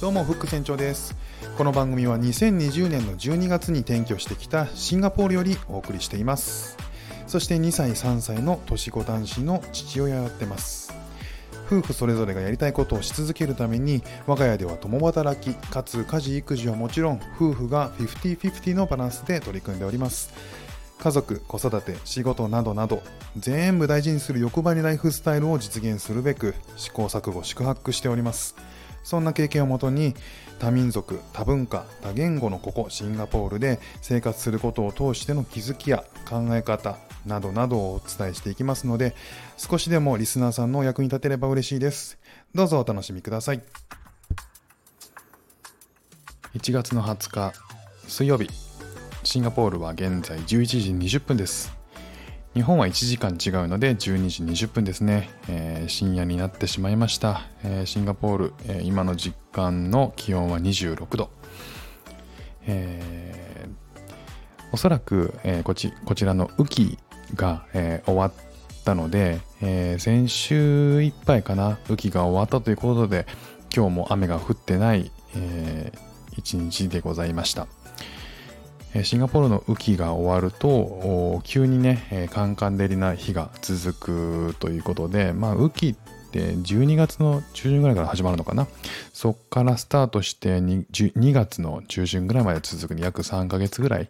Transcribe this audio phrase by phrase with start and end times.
[0.00, 1.16] どうもフック船長です。
[1.56, 6.76] この番組は2020年の12月に転居してきたシンガポールよりお送りしています。
[7.26, 10.94] そして2歳3歳の年子男子の父親をやってます。
[11.66, 20.32] 夫婦それぞれがやりたいことをし続けるために我が家では共働きかつ家事育児はもちろん夫婦が50-50のバランスで取り組んでおります。
[21.00, 23.02] 家族子育て仕事などなど
[23.36, 28.54] 全部大事にする欲張りライフスタイルを実現するべく試行錯誤宿泊しております。
[29.08, 30.14] そんな経験をもとに
[30.58, 39.14] 多民族多文化多言語のここシンガポールで生活することを通しての気づきや考え方などなどをお伝えしていきますので
[39.56, 42.18] 少しでもリスナーさんのお役に立てれば嬉しいです。
[42.54, 43.62] どうぞお楽しみください。
[46.54, 47.54] 1月の20日
[48.06, 48.50] 水曜日
[49.24, 50.46] シンガポールは現在11
[50.98, 51.77] 時20分です。
[52.54, 61.30] 日本は1時間違うので12時20分ですね、えー、深夜になってしまいました、えー、シンガポール、えー、今の実感の気温は26度、
[62.66, 63.68] え
[64.72, 66.98] おそらく、えこちこちらの雨季
[67.34, 68.32] が、え終わっ
[68.84, 73.26] たので、え先週いっぱいかな雨季が終わったということで
[73.74, 75.92] 今日も雨が降ってない、え
[76.36, 77.66] 一日でございました。
[79.04, 88.66] シンガポールの雨季が終わると急にねカンカン照りな日が続くということで、まあ、雨季って12月の中旬ぐらいから始まるのかな。
[89.12, 94.08] そっからスタートして 2, 2月の中旬ぐらいまで続く約3ヶ月ぐらい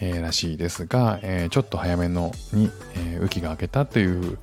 [0.00, 4.38] えー、らしいですが、えー、ちょっと早めのに、えー、雨季が明けたという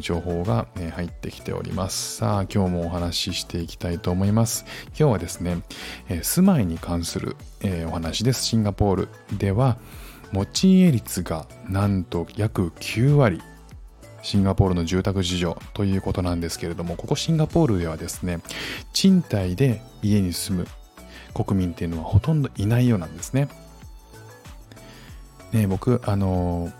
[0.00, 2.16] 情報が、え入ってきております。
[2.16, 4.64] さあ、今日もお話ししていきたいと思います。
[4.88, 5.62] 今日はですね、
[6.08, 8.44] え住まいに関する、えお話です。
[8.44, 9.78] シンガポールでは、
[10.32, 13.40] 持ち家率がなんと約9割
[14.22, 18.40] シンガポールの住宅事情ということなんですけれどもここシンガポールではですね
[18.92, 20.66] 賃貸で家に住む
[21.34, 23.48] 国民っていうのはほとんどいないようなんですね
[25.54, 26.70] ね、僕、あの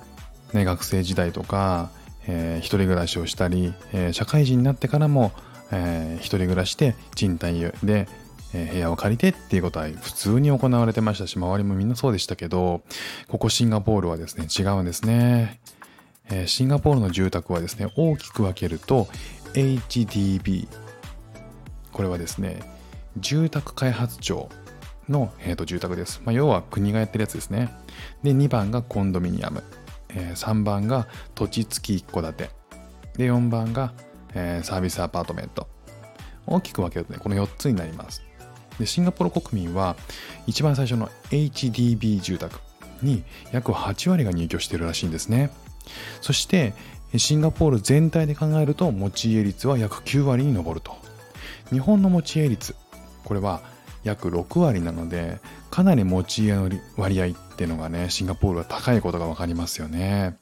[0.53, 1.91] ね、学生時代とか、
[2.27, 5.33] えー、一人暮らしをしたり、えー、社会人になってからも、
[5.71, 8.09] えー、一人暮らしで賃貸で、
[8.53, 12.83] えー、部屋を借りてっていうことは普通に行われてましたし、周りもみんなそうでしたけど、
[13.29, 15.61] ここシンガポールはですね、違うんですね。
[16.29, 19.07] えー、シンガポールの住宅はですね、大きく分けると
[19.53, 20.67] HDB。
[21.93, 22.61] これはですね、
[23.19, 24.49] 住宅開発庁
[25.09, 26.21] の、えー、と住宅です。
[26.25, 27.71] まあ、要は国がやってるやつですね。
[28.23, 29.63] で、2番がコンドミニアム。
[30.11, 32.51] えー、3番が土地付き一戸建て。
[33.17, 33.93] で、4番が、
[34.35, 35.69] えー、サービスアパートメント。
[36.47, 38.23] 大きく分けるとね、この4つになります。
[38.79, 39.97] で、シンガポール国民は、
[40.47, 42.61] 一番最初の HDB 住宅
[43.03, 45.51] に約8割が入居してるらしいんですね。
[46.21, 46.75] そして、
[47.17, 50.97] シンガポール全体で考えると持ち家率は約9割に上ると。
[51.71, 52.75] 日本の持ち家率、
[53.25, 53.63] これは
[54.05, 60.37] 約6割なのでかなり持ち家の割合っていうのがねシンガポールは高いことが分かりますよね。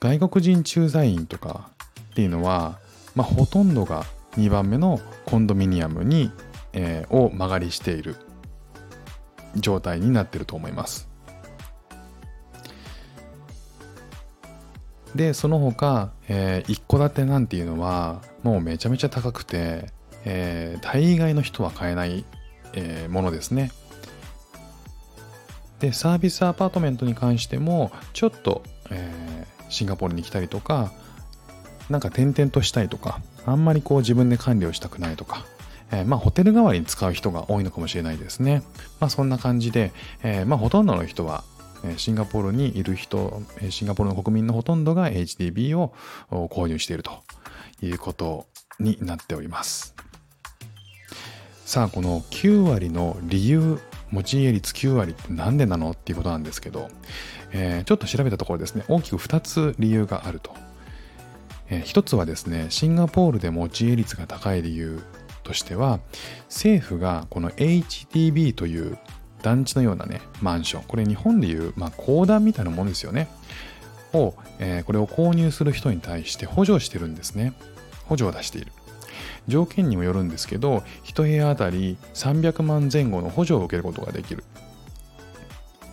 [0.00, 1.70] 外国人駐在員とか
[2.12, 2.78] っていうのは、
[3.14, 4.04] まあ、ほとんどが
[4.36, 6.30] 2番目のコンドミニアムに、
[6.74, 8.16] えー、を間借りしている
[9.56, 11.13] 状態になってると思います。
[15.14, 19.86] でその他、えー、一戸建てなんていうのはもうめちゃめちゃ高くて、
[20.24, 22.24] えー、大概の人は買えない、
[22.72, 23.70] えー、ものですね
[25.80, 30.92] でサービスアパートメントに関してもちょっと、えー、シンガポールに来たりとか
[31.90, 35.44] なんか転々としたいとかあんまりこう自分で管理をしたくないとか
[35.92, 38.62] えー、まあホテル代わりに使う人が多いのかもしれないですね。
[39.00, 39.92] まあそんな感じで、
[40.22, 41.44] えー、まあほとんどの人は
[41.96, 45.94] シンガポールにいる人、シンガポールの国民のほとんどが HDB を
[46.30, 47.22] 購入していると
[47.82, 48.46] いうこと
[48.80, 49.94] になっております。
[51.64, 53.80] さあ、この9割の理由、
[54.10, 56.88] 持ち家率9割って何でなのっていうことなんですけど、
[57.52, 60.54] えー、ちょっと調べたところですね、大きく2つ理由があると。
[61.70, 65.00] えー、1つはですね、シンガポールで持ち家率が高い理由
[65.42, 66.00] としては、
[66.48, 68.98] 政府がこの HDB という
[69.44, 70.84] 団地のようなね、マンション。
[70.84, 73.28] これ日本でいう、まあ、公団みたいなもんですよね。
[74.14, 77.52] を、えー、これを購入する人に対して補助してるんですね。
[78.06, 78.72] 補助を出している。
[79.46, 84.44] 条件にもよるんですけど、1部屋あたり300万前後の補助を受けることができる。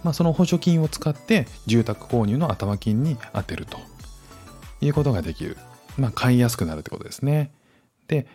[0.03, 3.77] まあ、その補助金を使って住宅購入の頭金に充てると
[4.79, 5.57] いうことができる。
[5.97, 7.51] まあ、買いやすくなるってことですね。
[8.07, 8.27] で、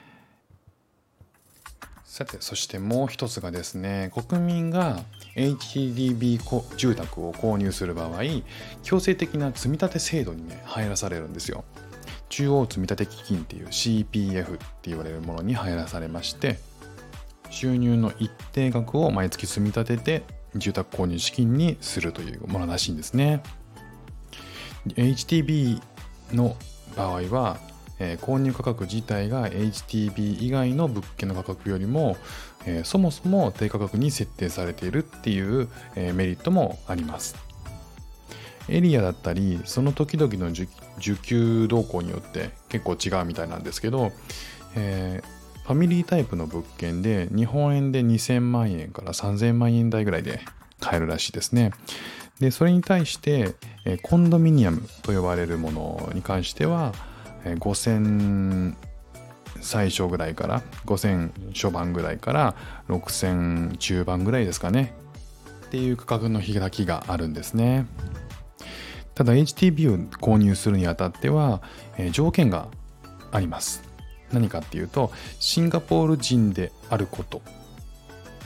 [2.06, 5.00] さてそしてもう一つがですね国民が
[5.34, 6.38] HDB
[6.76, 8.22] 住宅を購入する場合
[8.84, 11.64] 強制的な積立制度にね入らされるんですよ。
[12.28, 16.58] 中央積立基金っていう CPF って言われるものに入らされまして
[17.50, 20.22] 収入の一定額を毎月積み立てて
[20.54, 23.42] 住宅購入資金にするというものらしいんですね。
[24.86, 25.80] HTB
[26.32, 26.56] の
[26.96, 27.58] 場合は、
[27.98, 32.16] えー、購入価格自体が HTB 以外の物件の価格よりも、
[32.66, 37.36] えー、そもそも低価格に設定されているっていう、えー、メリットもあります
[38.68, 40.66] エリアだったりその時々の受
[41.22, 44.10] 給動向によって結構違うみたいなんですけど、
[44.74, 45.22] え、
[45.64, 50.40] ファミリータイプの物件で日本円で2000万円から3000万円台ぐらいで
[50.80, 51.72] 買えるらしいですね。
[52.40, 53.54] でそれに対して、
[53.84, 56.92] えコンドミニアムと呼ばれるものに関しては、
[57.54, 58.74] 5000
[59.60, 62.54] 最初ぐらいから5000初版ぐらいから
[62.88, 64.94] 6000中盤ぐらいですかね
[65.66, 67.86] っていう価格の開きがあるんですね。
[69.14, 71.62] ただ HTB を購入するにあたっては、
[71.96, 72.68] え、条件が
[73.32, 73.82] あります。
[74.30, 75.10] 何かっていうと、
[75.40, 77.40] シンガポール人であること。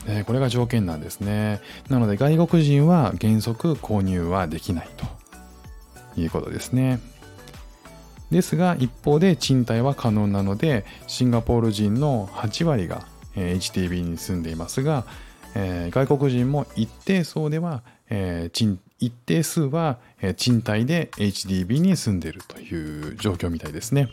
[0.07, 1.59] え、これが条件なんですね。
[1.89, 7.01] なので外国人は原則購入はできないということですね。
[8.31, 13.05] ですが一方で賃貸は可能なのでシンガポール人の8割が
[13.35, 15.05] HTB に住んでいますが、
[15.55, 19.97] えー、外国人も一定層では、えー、賃一定数は
[20.37, 24.09] 賃貸で HDB に住んでいるという状況みたいですね。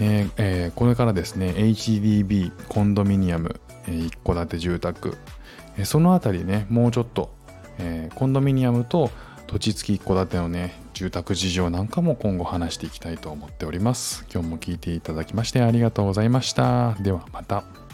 [0.00, 5.16] えーえー、これからですね、HDB、コンドミニアム、えー、一戸建て住宅、
[5.78, 7.30] えー、そのあたりね、もうちょっと、
[7.78, 9.10] えー、コンドミニアムと
[9.46, 14.24] 土地付き一戸建てのね、住宅事情なんかも今後話していきたいと思っております。
[14.32, 16.94] 今日も聞いていただきましてありがとうございました。
[17.00, 17.85] ではまた。